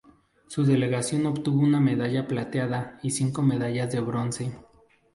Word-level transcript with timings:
Su 0.47 0.63
delegación 0.63 1.27
obtuvo 1.27 1.61
una 1.61 1.79
medalla 1.79 2.27
plateada 2.27 2.97
y 3.03 3.11
cinco 3.11 3.43
medallas 3.43 3.91
de 3.91 3.99
bronce. 4.01 4.51